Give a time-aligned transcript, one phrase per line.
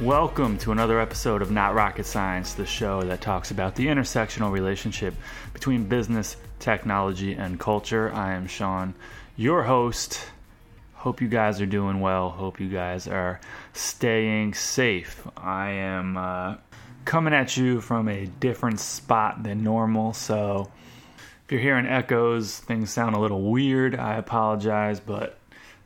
[0.00, 4.50] Welcome to another episode of Not Rocket Science, the show that talks about the intersectional
[4.50, 5.14] relationship
[5.52, 8.12] between business, technology, and culture.
[8.12, 8.96] I am Sean,
[9.36, 10.20] your host.
[10.94, 12.28] Hope you guys are doing well.
[12.28, 13.40] Hope you guys are
[13.72, 15.24] staying safe.
[15.36, 16.56] I am uh,
[17.04, 20.72] coming at you from a different spot than normal, so
[21.44, 23.94] if you're hearing echoes, things sound a little weird.
[23.94, 25.38] I apologize, but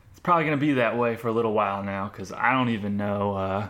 [0.09, 2.69] it's probably going to be that way for a little while now because I don't
[2.69, 3.35] even know.
[3.35, 3.69] Uh,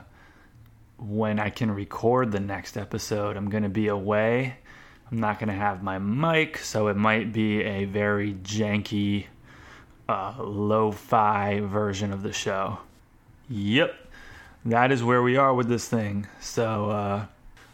[1.02, 3.38] when I can record the next episode.
[3.38, 4.56] I'm going to be away.
[5.12, 9.26] I'm not going to have my mic, so it might be a very janky,
[10.08, 12.80] uh, lo fi version of the show.
[13.50, 13.96] Yep,
[14.66, 16.28] that is where we are with this thing.
[16.40, 17.26] So uh,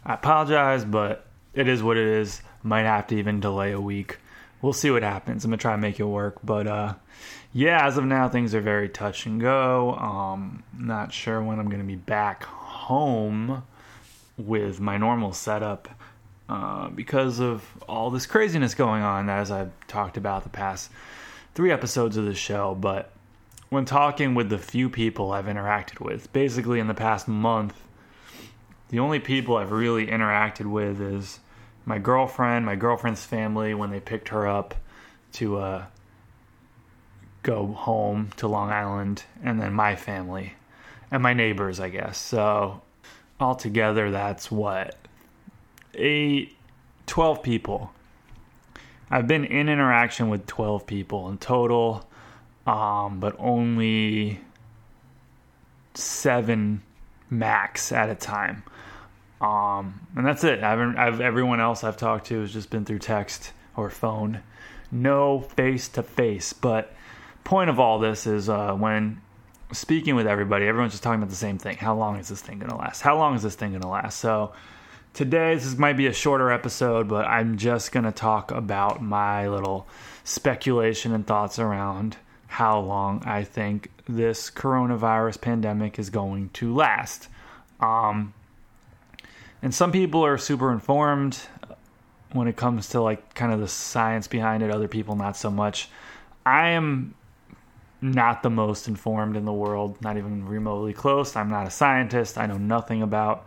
[0.04, 2.40] I apologize, but it is what it is.
[2.62, 4.18] Might have to even delay a week.
[4.62, 5.44] We'll see what happens.
[5.44, 6.38] I'm going to try and make it work.
[6.42, 6.94] But uh,
[7.52, 9.94] yeah, as of now, things are very touch and go.
[9.94, 12.46] Um, not sure when I'm going to be back
[12.86, 13.64] home
[14.36, 15.88] with my normal setup
[16.48, 20.92] uh, because of all this craziness going on, as I've talked about the past
[21.56, 22.76] three episodes of the show.
[22.76, 23.10] But
[23.70, 27.74] when talking with the few people I've interacted with, basically in the past month,
[28.90, 31.40] the only people I've really interacted with is
[31.84, 34.76] my girlfriend, my girlfriend's family when they picked her up
[35.32, 35.86] to uh,
[37.42, 40.54] go home to Long Island, and then my family
[41.10, 42.18] and my neighbors, I guess.
[42.18, 42.82] So
[43.40, 44.96] altogether, that's what
[45.94, 46.56] eight,
[47.06, 47.92] 12 people.
[49.10, 52.08] I've been in interaction with 12 people in total,
[52.66, 54.40] um, but only
[55.94, 56.82] seven
[57.30, 58.62] max at a time.
[59.40, 60.62] Um, and that's it.
[60.62, 64.40] I've, I've everyone else I've talked to has just been through text or phone,
[64.90, 66.52] no face to face.
[66.52, 66.92] But
[67.44, 69.20] point of all this is uh, when
[69.72, 71.76] speaking with everybody, everyone's just talking about the same thing.
[71.76, 73.00] How long is this thing going to last?
[73.00, 74.18] How long is this thing going to last?
[74.20, 74.52] So
[75.14, 79.48] today, this might be a shorter episode, but I'm just going to talk about my
[79.48, 79.86] little
[80.24, 82.16] speculation and thoughts around
[82.46, 87.28] how long I think this coronavirus pandemic is going to last.
[87.80, 88.32] Um,
[89.62, 91.40] and some people are super informed
[92.32, 95.50] when it comes to like kind of the science behind it, other people not so
[95.50, 95.88] much.
[96.44, 97.14] I am
[98.12, 101.36] not the most informed in the world, not even remotely close.
[101.36, 102.38] I'm not a scientist.
[102.38, 103.46] I know nothing about,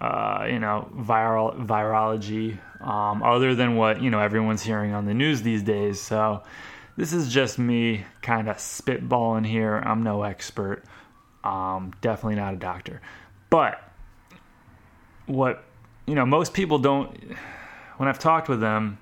[0.00, 5.14] uh, you know, viral virology, um, other than what you know everyone's hearing on the
[5.14, 6.00] news these days.
[6.00, 6.42] So
[6.96, 9.76] this is just me kind of spitballing here.
[9.76, 10.84] I'm no expert.
[11.42, 13.02] Um, definitely not a doctor,
[13.50, 13.82] but
[15.26, 15.64] what
[16.06, 17.36] you know, most people don't.
[17.96, 18.98] When I've talked with them,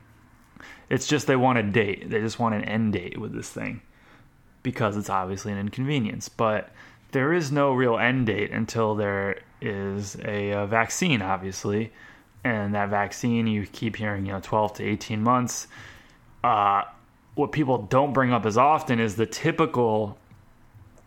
[0.91, 2.11] it's just they want a date.
[2.11, 3.81] They just want an end date with this thing
[4.63, 6.29] because it's obviously an inconvenience.
[6.29, 6.71] But
[7.13, 11.93] there is no real end date until there is a, a, vaccine, obviously.
[12.45, 15.69] And that vaccine, you keep hearing, you know, 12 to 18 months.
[16.43, 16.83] Uh,
[17.35, 20.19] what people don't bring up as often is the typical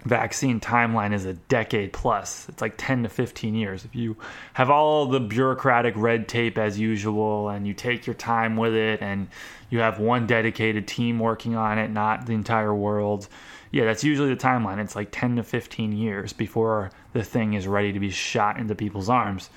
[0.06, 2.48] vaccine timeline is a decade plus.
[2.48, 3.86] It's like 10 to 15 years.
[3.86, 4.16] If you
[4.54, 9.02] have all the bureaucratic red tape as usual and you take your time with it
[9.02, 9.28] and
[9.70, 13.28] you have one dedicated team working on it, not the entire world.
[13.72, 14.78] Yeah, that's usually the timeline.
[14.78, 18.76] It's like 10 to 15 years before the thing is ready to be shot into
[18.76, 19.50] people's arms.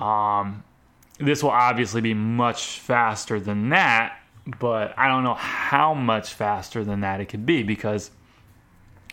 [0.00, 0.64] Um,
[1.18, 4.18] this will obviously be much faster than that,
[4.58, 8.10] but I don't know how much faster than that it could be because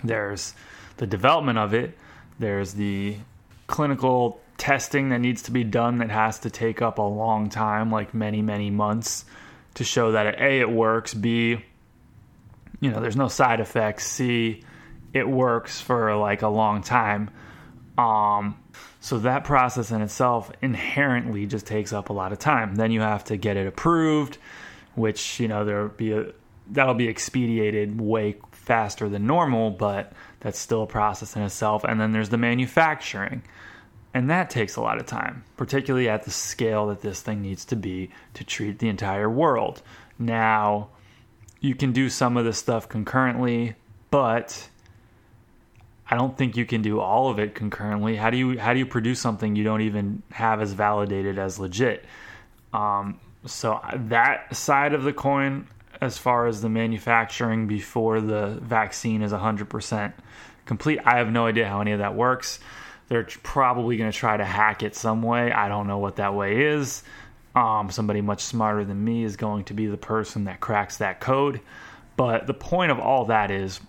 [0.04, 0.54] there's
[0.98, 1.98] the development of it,
[2.40, 3.18] there's the
[3.68, 7.92] clinical testing that needs to be done that has to take up a long time,
[7.92, 9.26] like many, many months
[9.76, 11.64] to show that A, it works, B,
[12.80, 14.64] you know, there's no side effects, C,
[15.14, 17.30] it works for like a long time.
[17.98, 18.60] Um,
[19.00, 22.76] so that process in itself inherently just takes up a lot of time.
[22.76, 24.38] Then you have to get it approved,
[24.96, 26.32] which, you know, there'll be a
[26.74, 31.84] that'll be expedited way faster than normal, but that's still a process in itself.
[31.84, 33.44] And then there's the manufacturing.
[34.14, 37.66] And that takes a lot of time, particularly at the scale that this thing needs
[37.66, 39.82] to be to treat the entire world.
[40.20, 40.90] Now,
[41.60, 43.76] you can do some of this stuff concurrently,
[44.12, 44.70] but
[46.10, 48.16] I don't think you can do all of it concurrently.
[48.16, 51.58] How do you how do you produce something you don't even have as validated as
[51.58, 52.06] legit?
[52.72, 55.68] Um, so that side of the coin,
[56.04, 60.14] as far as the manufacturing before the vaccine is 100%
[60.66, 62.60] complete, I have no idea how any of that works.
[63.08, 65.52] They're probably going to try to hack it some way.
[65.52, 67.04] I don't know what that way is.
[67.56, 71.20] Um, somebody much smarter than me is going to be the person that cracks that
[71.20, 71.62] code.
[72.16, 73.80] But the point of all that is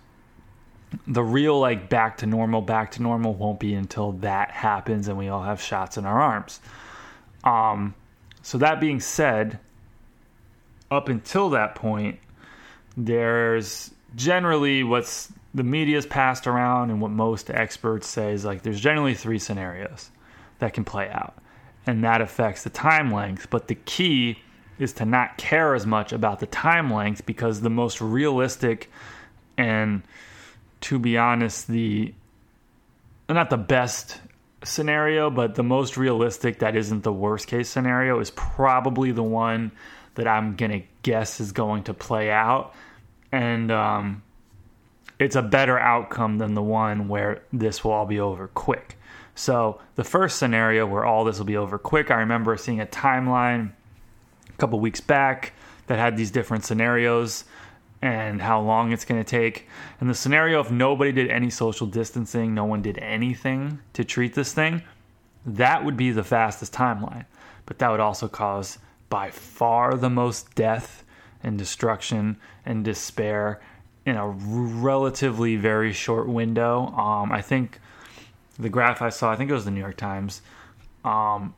[1.07, 5.17] the real like back to normal, back to normal won't be until that happens and
[5.17, 6.59] we all have shots in our arms.
[7.43, 7.95] Um,
[8.41, 9.59] so that being said,
[10.91, 12.19] up until that point,
[12.97, 18.79] there's generally what's the media's passed around and what most experts say is like there's
[18.79, 20.09] generally three scenarios
[20.59, 21.35] that can play out.
[21.87, 24.39] And that affects the time length but the key
[24.79, 28.89] is to not care as much about the time length because the most realistic
[29.57, 30.03] and
[30.81, 32.13] to be honest, the
[33.27, 34.19] not the best
[34.63, 39.71] scenario, but the most realistic that isn't the worst case scenario is probably the one
[40.15, 42.73] that I'm gonna guess is going to play out,
[43.31, 44.23] and um,
[45.19, 48.97] it's a better outcome than the one where this will all be over quick.
[49.35, 52.85] So the first scenario where all this will be over quick, I remember seeing a
[52.85, 53.71] timeline
[54.49, 55.53] a couple weeks back
[55.87, 57.43] that had these different scenarios
[58.01, 59.67] and how long it's going to take.
[59.99, 64.35] And the scenario if nobody did any social distancing, no one did anything to treat
[64.35, 64.83] this thing,
[65.45, 67.25] that would be the fastest timeline.
[67.65, 68.77] But that would also cause
[69.09, 71.03] by far the most death
[71.43, 73.61] and destruction and despair
[74.05, 76.87] in a relatively very short window.
[76.87, 77.79] Um, I think
[78.57, 80.41] the graph I saw, I think it was the New York Times.
[81.03, 81.53] Um,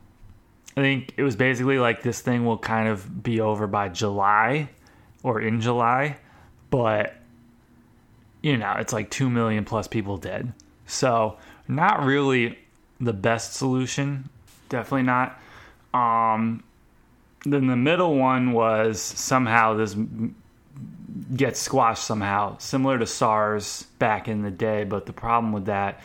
[0.76, 4.70] I think it was basically like this thing will kind of be over by July
[5.22, 6.18] or in July
[6.70, 7.14] but
[8.42, 10.52] you know, it's like 2 million plus people dead.
[10.86, 12.58] So, not really
[13.00, 14.28] the best solution.
[14.68, 15.40] Definitely not.
[15.92, 16.62] Um,
[17.44, 19.96] then the middle one was somehow this
[21.34, 24.84] gets squashed somehow, similar to SARS back in the day.
[24.84, 26.00] But the problem with that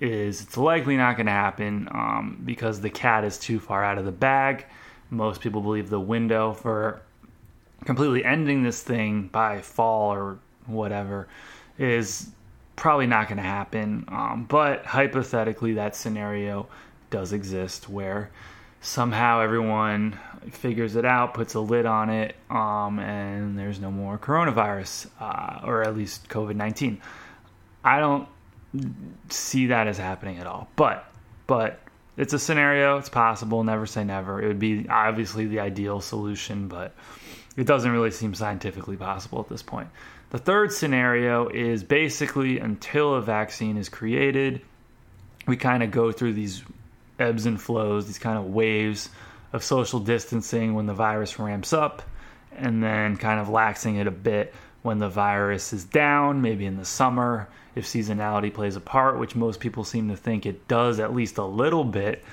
[0.00, 3.98] is it's likely not going to happen um, because the cat is too far out
[3.98, 4.66] of the bag.
[5.10, 7.02] Most people believe the window for
[7.84, 11.28] completely ending this thing by fall or whatever
[11.78, 12.30] is
[12.76, 14.04] probably not going to happen.
[14.08, 16.66] Um, but hypothetically, that scenario
[17.10, 18.30] does exist where
[18.82, 20.18] somehow everyone
[20.50, 25.60] figures it out, puts a lid on it, um, and there's no more coronavirus, uh,
[25.64, 27.00] or at least COVID 19.
[27.84, 28.28] I don't
[29.30, 30.68] see that as happening at all.
[30.76, 31.06] But,
[31.46, 31.80] but
[32.16, 34.42] it's a scenario, it's possible, never say never.
[34.42, 36.94] It would be obviously the ideal solution, but
[37.56, 39.88] it doesn't really seem scientifically possible at this point.
[40.30, 44.62] The third scenario is basically until a vaccine is created,
[45.46, 46.62] we kind of go through these
[47.18, 49.08] ebbs and flows, these kind of waves
[49.52, 52.02] of social distancing when the virus ramps up,
[52.56, 56.76] and then kind of laxing it a bit when the virus is down, maybe in
[56.76, 60.98] the summer, if seasonality plays a part, which most people seem to think it does
[61.00, 62.24] at least a little bit.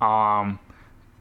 [0.00, 0.58] Um,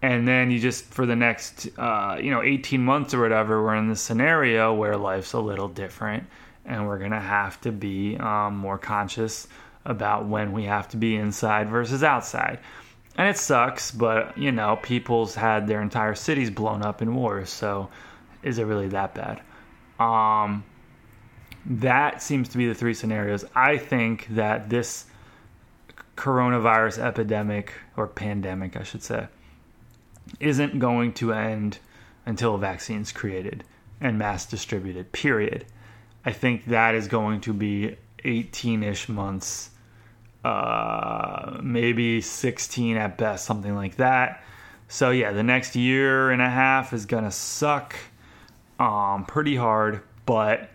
[0.02, 3.76] and then you just for the next uh, you know 18 months or whatever we're
[3.76, 6.28] in this scenario where life's a little different
[6.66, 9.48] and we're gonna have to be um, more conscious
[9.86, 12.60] about when we have to be inside versus outside
[13.18, 17.50] and it sucks but you know people's had their entire cities blown up in wars
[17.50, 17.90] so
[18.44, 19.42] is it really that bad
[20.00, 20.64] um,
[21.66, 25.06] that seems to be the three scenarios i think that this
[26.16, 29.28] coronavirus epidemic or pandemic i should say
[30.40, 31.78] isn't going to end
[32.26, 33.64] until a vaccine is created
[34.02, 35.66] and mass distributed, period.
[36.26, 39.70] I think that is going to be 18 ish months,
[40.46, 44.44] uh, maybe 16 at best, something like that.
[44.88, 47.96] So, yeah, the next year and a half is to suck
[48.80, 50.70] um, pretty hard, but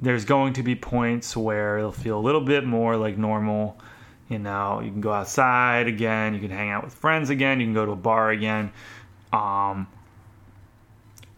[0.00, 3.78] there's going to be points where it'll feel a little bit more like normal
[4.28, 7.66] you know, you can go outside again, you can hang out with friends again, you
[7.66, 8.72] can go to a bar again.
[9.32, 9.86] Um,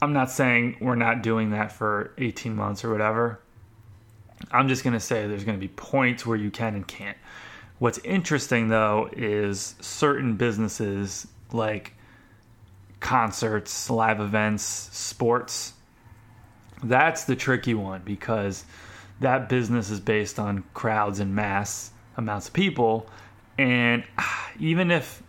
[0.01, 3.41] I'm not saying we're not doing that for 18 months or whatever.
[4.51, 7.19] I'm just going to say there's going to be points where you can and can't.
[7.79, 11.95] What's interesting though is certain businesses like
[13.01, 15.73] concerts, live events, sports.
[16.83, 18.65] That's the tricky one because
[19.21, 23.09] that business is based on crowds and mass amounts of people.
[23.57, 24.05] And
[24.59, 25.23] even if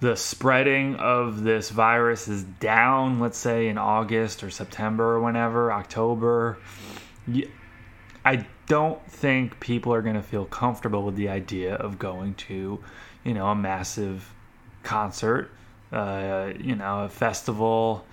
[0.00, 5.72] the spreading of this virus is down, let's say in August or September or whenever,
[5.72, 6.58] October,
[8.24, 12.78] I don't think people are going to feel comfortable with the idea of going to,
[13.24, 14.32] you know, a massive
[14.82, 15.50] concert,
[15.90, 18.04] uh, you know, a festival,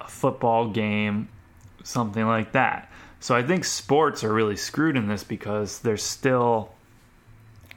[0.00, 1.28] a football game,
[1.82, 2.90] something like that.
[3.20, 6.70] So I think sports are really screwed in this because there's still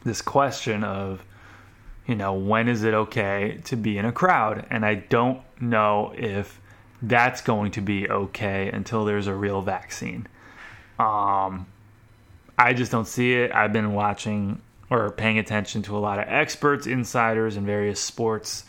[0.03, 1.23] this question of,
[2.05, 4.65] you know, when is it okay to be in a crowd?
[4.69, 6.59] And I don't know if
[7.01, 10.27] that's going to be okay until there's a real vaccine.
[10.99, 11.65] Um,
[12.57, 13.53] I just don't see it.
[13.53, 18.65] I've been watching or paying attention to a lot of experts, insiders in various sports,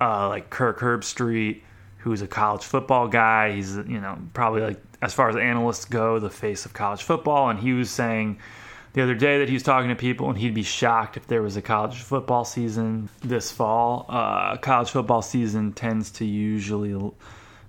[0.00, 1.62] uh, like Kirk Herbstreit,
[1.98, 3.52] who's a college football guy.
[3.52, 7.48] He's you know probably like as far as analysts go, the face of college football,
[7.48, 8.38] and he was saying
[8.92, 11.42] the other day that he was talking to people and he'd be shocked if there
[11.42, 14.06] was a college football season this fall.
[14.08, 16.94] Uh, college football season tends to usually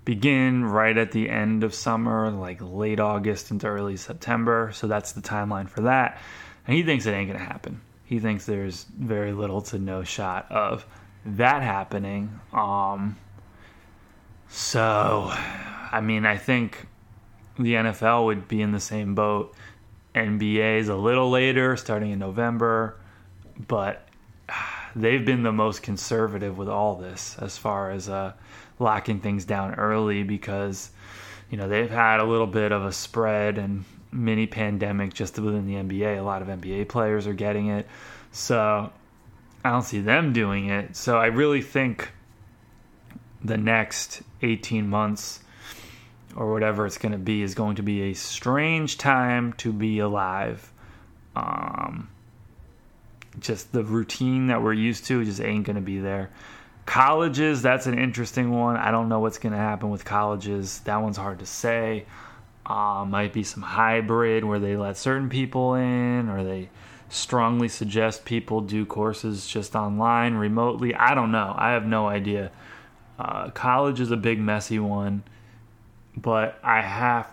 [0.08, 4.72] begin right at the end of summer, like late August into early September.
[4.74, 6.22] So that's the timeline for that.
[6.66, 7.82] And he thinks it ain't going to happen.
[8.06, 10.86] He thinks there's very little to no shot of
[11.26, 12.40] that happening.
[12.54, 13.18] Um,
[14.48, 16.88] so, I mean, I think
[17.60, 19.54] the NFL would be in the same boat
[20.16, 22.96] NBA is a little later, starting in November,
[23.68, 24.07] but
[24.98, 28.34] they've been the most conservative with all this as far as uh,
[28.80, 30.90] locking things down early because
[31.50, 35.68] you know they've had a little bit of a spread and mini pandemic just within
[35.68, 36.18] the NBA.
[36.18, 37.88] A lot of NBA players are getting it,
[38.32, 38.92] so
[39.64, 40.96] I don't see them doing it.
[40.96, 42.12] So I really think
[43.44, 45.42] the next 18 months
[46.36, 50.00] or whatever it's going to be is going to be a strange time to be
[50.00, 50.72] alive.
[51.36, 52.10] Um,
[53.40, 56.30] just the routine that we're used to just ain't going to be there.
[56.86, 58.78] Colleges, that's an interesting one.
[58.78, 60.80] I don't know what's going to happen with colleges.
[60.82, 62.06] That one's hard to say.
[62.66, 66.70] Uh, might be some hybrid where they let certain people in or they
[67.10, 70.94] strongly suggest people do courses just online, remotely.
[70.94, 71.54] I don't know.
[71.58, 72.52] I have no idea.
[73.18, 75.24] Uh, college is a big, messy one
[76.18, 77.30] but I have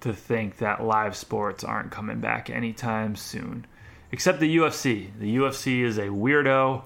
[0.00, 3.66] to think that live sports aren't coming back anytime soon.
[4.14, 5.08] Except the UFC.
[5.18, 6.84] The UFC is a weirdo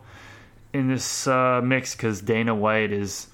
[0.73, 3.27] in this uh, mix because Dana White is.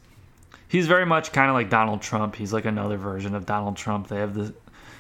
[0.67, 2.35] He's very much kind of like Donald Trump.
[2.35, 4.09] He's like another version of Donald Trump.
[4.09, 4.53] They have the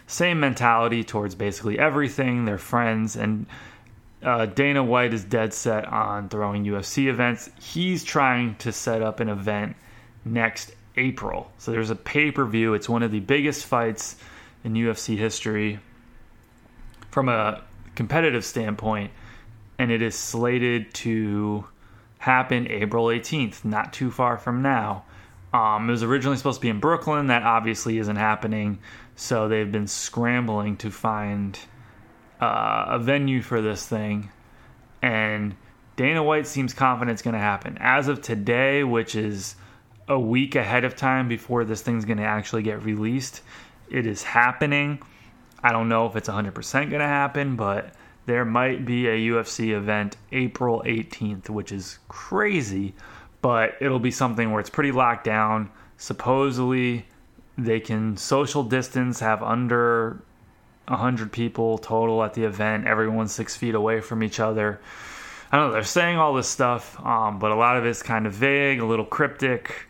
[0.06, 2.44] same mentality towards basically everything.
[2.44, 3.16] They're friends.
[3.16, 3.46] And
[4.22, 7.50] uh, Dana White is dead set on throwing UFC events.
[7.60, 9.74] He's trying to set up an event
[10.24, 11.50] next April.
[11.58, 12.74] So there's a pay per view.
[12.74, 14.14] It's one of the biggest fights
[14.62, 15.80] in UFC history
[17.10, 17.60] from a
[17.94, 19.10] competitive standpoint,
[19.78, 21.66] and it is slated to
[22.18, 25.04] happen April 18th, not too far from now.
[25.52, 27.28] Um, it was originally supposed to be in Brooklyn.
[27.28, 28.78] That obviously isn't happening.
[29.14, 31.56] So they've been scrambling to find
[32.40, 34.30] uh, a venue for this thing.
[35.00, 35.54] And
[35.96, 37.78] Dana White seems confident it's going to happen.
[37.80, 39.54] As of today, which is
[40.08, 43.42] a week ahead of time before this thing's going to actually get released.
[43.88, 45.00] It is happening.
[45.64, 47.94] I don't know if it's 100% going to happen, but
[48.26, 52.94] there might be a UFC event April 18th, which is crazy,
[53.40, 55.70] but it'll be something where it's pretty locked down.
[55.96, 57.06] Supposedly,
[57.56, 60.22] they can social distance, have under
[60.88, 64.80] 100 people total at the event, everyone's six feet away from each other.
[65.50, 68.26] I don't know, they're saying all this stuff, um, but a lot of it's kind
[68.26, 69.86] of vague, a little cryptic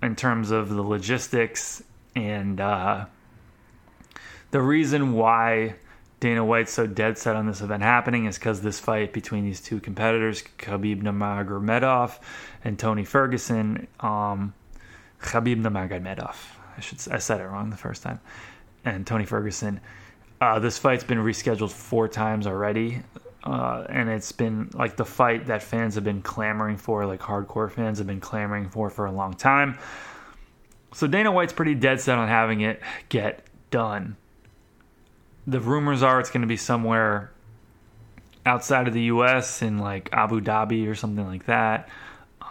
[0.00, 1.82] in terms of the logistics
[2.14, 3.06] and uh,
[4.50, 5.74] the reason why
[6.20, 9.60] Dana White's so dead set on this event happening is because this fight between these
[9.60, 12.18] two competitors, Khabib Nurmagomedov
[12.64, 14.52] and Tony Ferguson, um,
[15.20, 16.34] Khabib Nurmagomedov,
[16.76, 18.20] I should I said it wrong the first time,
[18.84, 19.80] and Tony Ferguson.
[20.40, 23.02] Uh, this fight's been rescheduled four times already.
[23.44, 27.70] Uh, and it's been like the fight that fans have been clamoring for, like hardcore
[27.70, 29.78] fans have been clamoring for for a long time.
[30.92, 34.16] So Dana White's pretty dead set on having it get done.
[35.48, 37.32] The rumors are it's going to be somewhere
[38.44, 39.62] outside of the U.S.
[39.62, 41.88] in like Abu Dhabi or something like that.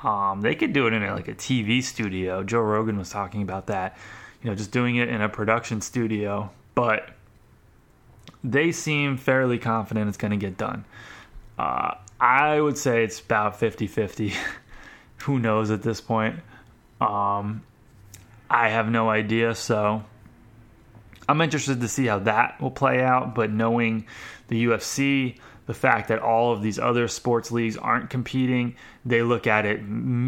[0.03, 2.43] Um, they could do it in a, like a TV studio.
[2.43, 3.97] Joe Rogan was talking about that.
[4.41, 7.09] You know, just doing it in a production studio, but
[8.43, 10.85] they seem fairly confident it's going to get done.
[11.57, 14.33] Uh, I would say it's about 50 50.
[15.23, 16.39] Who knows at this point?
[16.99, 17.63] Um,
[18.49, 19.55] I have no idea.
[19.55, 20.03] So
[21.27, 23.35] I'm interested to see how that will play out.
[23.35, 24.05] But knowing
[24.47, 28.75] the UFC, the fact that all of these other sports leagues aren't competing.
[29.05, 29.81] They look at it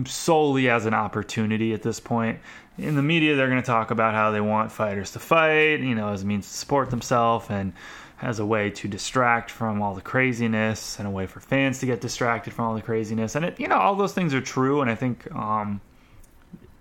[0.08, 2.40] solely as an opportunity at this point.
[2.78, 5.96] In the media, they're going to talk about how they want fighters to fight, you
[5.96, 7.74] know, as a means to support themselves and
[8.22, 11.86] as a way to distract from all the craziness and a way for fans to
[11.86, 13.36] get distracted from all the craziness.
[13.36, 14.82] And it, you know, all those things are true.
[14.82, 15.80] And I think um,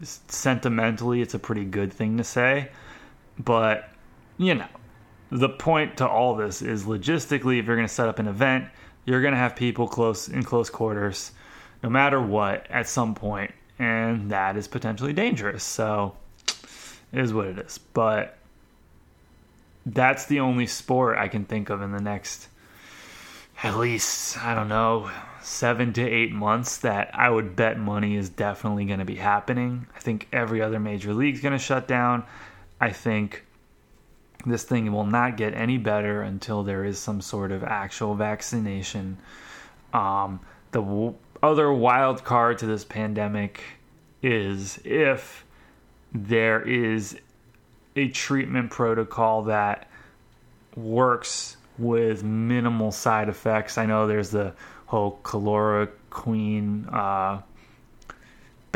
[0.02, 2.70] sentimentally, it's a pretty good thing to say.
[3.38, 3.88] But
[4.38, 4.68] you know,
[5.30, 8.66] the point to all this is logistically, if you're going to set up an event,
[9.04, 11.32] you're going to have people close in close quarters,
[11.82, 15.64] no matter what, at some point, and that is potentially dangerous.
[15.64, 16.16] So,
[17.12, 17.78] it is what it is.
[17.78, 18.38] But
[19.84, 22.48] that's the only sport I can think of in the next,
[23.62, 25.10] at least, I don't know,
[25.42, 29.86] seven to eight months that I would bet money is definitely going to be happening.
[29.96, 32.24] I think every other major league is going to shut down.
[32.80, 33.44] I think
[34.46, 39.18] this thing will not get any better until there is some sort of actual vaccination.
[39.92, 40.40] Um,
[40.70, 43.60] the w- other wild card to this pandemic
[44.22, 45.44] is if
[46.12, 47.18] there is
[47.96, 49.88] a treatment protocol that
[50.76, 53.78] works with minimal side effects.
[53.78, 54.54] I know there's the
[54.86, 57.42] whole chloroquine uh,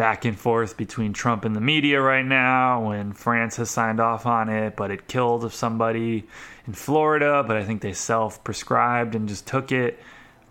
[0.02, 4.26] back and forth between Trump and the media right now when France has signed off
[4.26, 6.24] on it, but it killed somebody
[6.66, 10.00] in Florida, but I think they self prescribed and just took it.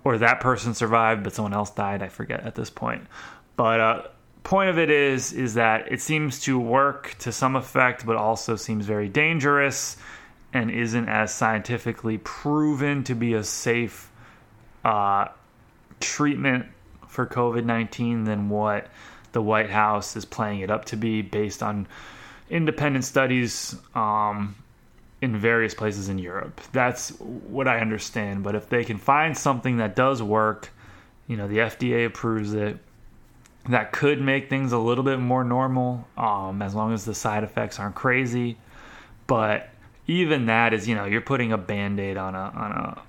[0.05, 2.01] Or that person survived, but someone else died.
[2.01, 3.07] I forget at this point.
[3.57, 4.01] But uh,
[4.43, 8.55] point of it is is that it seems to work to some effect, but also
[8.55, 9.97] seems very dangerous
[10.53, 14.09] and isn't as scientifically proven to be a safe
[14.85, 15.27] uh,
[15.99, 16.67] treatment
[17.09, 18.87] for COVID nineteen than what
[19.31, 21.87] the White House is playing it up to be based on
[22.49, 24.55] independent studies um,
[25.21, 26.59] in various places in Europe.
[26.71, 28.43] That's what I understand.
[28.43, 30.69] But if they can find something that does work,
[31.27, 32.77] you know, the FDA approves it,
[33.69, 37.43] that could make things a little bit more normal um, as long as the side
[37.43, 38.57] effects aren't crazy.
[39.27, 39.69] But
[40.07, 43.01] even that is, you know, you're putting a band aid on a, on a,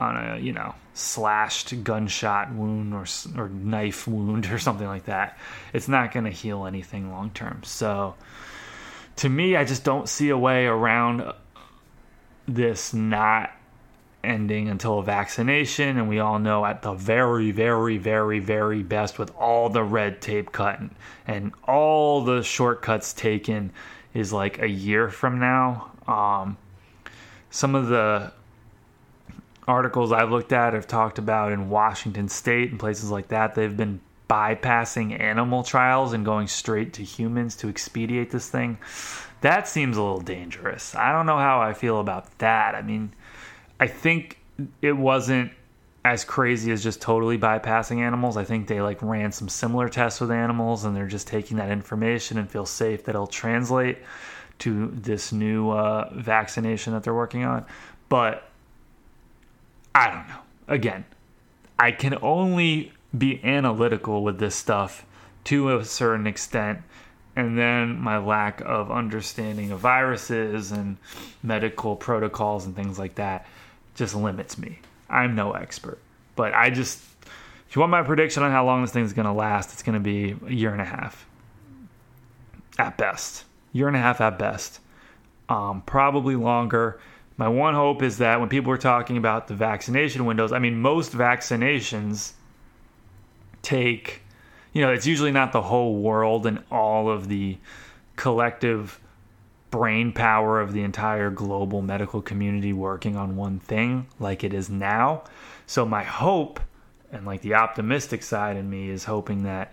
[0.00, 3.04] on a you know slashed gunshot wound or
[3.36, 5.38] or knife wound or something like that.
[5.72, 7.62] It's not going to heal anything long term.
[7.64, 8.14] So
[9.16, 11.32] to me, I just don't see a way around
[12.48, 13.50] this not
[14.24, 19.20] ending until a vaccination and we all know at the very very very very best
[19.20, 20.92] with all the red tape cut and,
[21.28, 23.70] and all the shortcuts taken
[24.14, 26.56] is like a year from now um,
[27.50, 28.32] some of the
[29.66, 33.76] articles I've looked at have talked about in Washington State and places like that, they've
[33.76, 38.78] been bypassing animal trials and going straight to humans to expedite this thing.
[39.40, 40.94] That seems a little dangerous.
[40.94, 42.74] I don't know how I feel about that.
[42.74, 43.12] I mean,
[43.78, 44.38] I think
[44.82, 45.52] it wasn't
[46.04, 48.36] as crazy as just totally bypassing animals.
[48.36, 51.70] I think they like ran some similar tests with animals and they're just taking that
[51.70, 53.98] information and feel safe that it'll translate
[54.60, 57.66] to this new uh, vaccination that they're working on.
[58.08, 58.48] But
[59.96, 60.40] I don't know.
[60.68, 61.06] Again,
[61.78, 65.06] I can only be analytical with this stuff
[65.44, 66.80] to a certain extent.
[67.34, 70.98] And then my lack of understanding of viruses and
[71.42, 73.46] medical protocols and things like that
[73.94, 74.80] just limits me.
[75.08, 75.98] I'm no expert.
[76.34, 77.00] But I just,
[77.66, 79.94] if you want my prediction on how long this thing's going to last, it's going
[79.94, 81.26] to be a year and a half
[82.78, 83.44] at best.
[83.72, 84.80] Year and a half at best.
[85.48, 87.00] Um, probably longer
[87.36, 90.80] my one hope is that when people are talking about the vaccination windows, I mean,
[90.80, 92.32] most vaccinations
[93.62, 94.22] take,
[94.72, 97.58] you know, it's usually not the whole world and all of the
[98.16, 99.00] collective
[99.70, 104.70] brain power of the entire global medical community working on one thing like it is
[104.70, 105.24] now.
[105.66, 106.60] So, my hope
[107.12, 109.72] and like the optimistic side in me is hoping that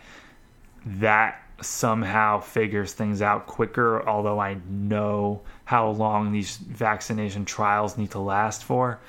[0.86, 8.12] that somehow figures things out quicker, although I know how long these vaccination trials need
[8.12, 9.00] to last for.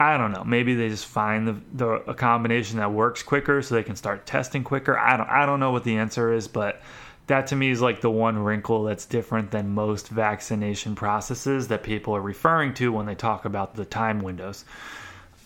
[0.00, 0.42] I don't know.
[0.42, 4.26] Maybe they just find the, the a combination that works quicker so they can start
[4.26, 4.98] testing quicker.
[4.98, 6.82] I don't I don't know what the answer is, but
[7.28, 11.84] that to me is like the one wrinkle that's different than most vaccination processes that
[11.84, 14.64] people are referring to when they talk about the time windows.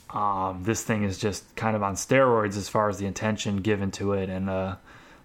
[0.09, 3.91] Um, this thing is just kind of on steroids as far as the intention given
[3.93, 4.77] to it, and uh,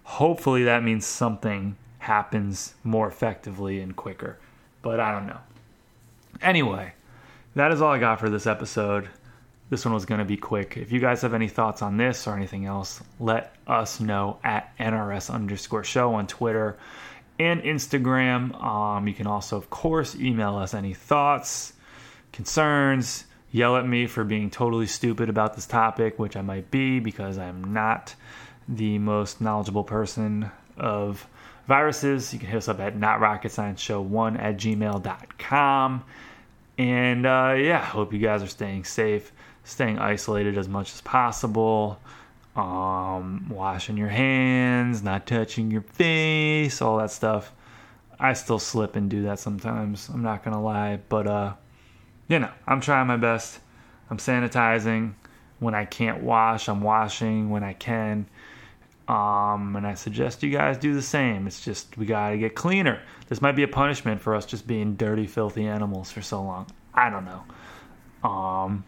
[0.04, 4.38] hopefully that means something happens more effectively and quicker.
[4.82, 5.38] But I don't know.
[6.40, 6.92] Anyway,
[7.54, 9.08] that is all I got for this episode.
[9.70, 10.76] This one was going to be quick.
[10.76, 14.76] If you guys have any thoughts on this or anything else, let us know at
[14.78, 16.76] NRS underscore show on Twitter
[17.38, 18.60] and Instagram.
[18.62, 21.72] Um, you can also, of course, email us any thoughts,
[22.32, 26.98] concerns, yell at me for being totally stupid about this topic, which I might be
[26.98, 28.14] because I'm not
[28.68, 31.26] the most knowledgeable person of
[31.66, 32.32] viruses.
[32.32, 36.04] You can hit us up at notrocketscienceshow1 at gmail.com.
[36.78, 39.32] And uh, yeah, hope you guys are staying safe,
[39.64, 42.00] staying isolated as much as possible,
[42.56, 47.52] um, washing your hands, not touching your face, all that stuff.
[48.18, 50.08] I still slip and do that sometimes.
[50.08, 51.54] I'm not gonna lie, but uh,
[52.28, 53.58] you know, I'm trying my best.
[54.10, 55.14] I'm sanitizing
[55.58, 56.68] when I can't wash.
[56.68, 58.26] I'm washing when I can.
[59.08, 61.46] Um, and I suggest you guys do the same.
[61.46, 63.00] It's just we gotta get cleaner.
[63.28, 66.66] This might be a punishment for us just being dirty, filthy animals for so long.
[66.94, 68.28] I don't know.
[68.28, 68.84] Um,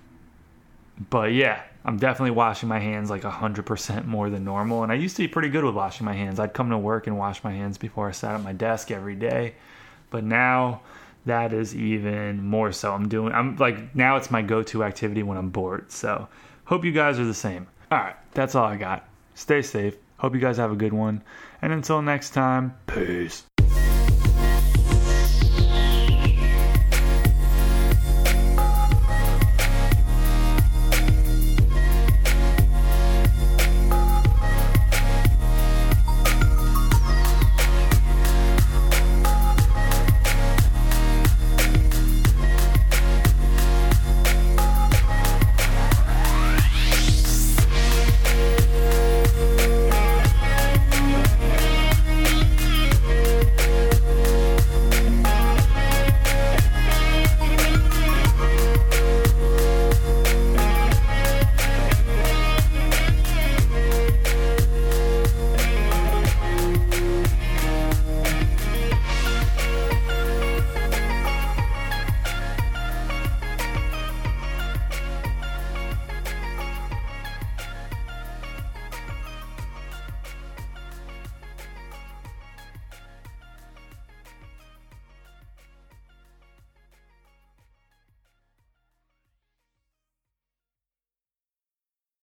[1.10, 4.82] but yeah, I'm definitely washing my hands like 100% more than normal.
[4.82, 6.38] And I used to be pretty good with washing my hands.
[6.38, 9.16] I'd come to work and wash my hands before I sat at my desk every
[9.16, 9.54] day.
[10.10, 10.82] But now
[11.26, 12.92] that is even more so.
[12.92, 15.90] I'm doing, I'm like, now it's my go to activity when I'm bored.
[15.90, 16.28] So
[16.64, 17.66] hope you guys are the same.
[17.90, 19.08] All right, that's all I got.
[19.34, 19.96] Stay safe.
[20.24, 21.22] Hope you guys have a good one.
[21.60, 23.44] And until next time, peace.